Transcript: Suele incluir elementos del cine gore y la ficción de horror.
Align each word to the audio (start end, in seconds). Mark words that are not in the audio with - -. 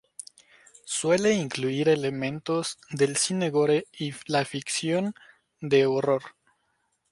Suele 0.87 1.33
incluir 1.35 1.87
elementos 1.87 2.79
del 2.89 3.17
cine 3.17 3.51
gore 3.51 3.85
y 3.99 4.15
la 4.25 4.43
ficción 4.45 5.13
de 5.59 5.85
horror. 5.85 6.23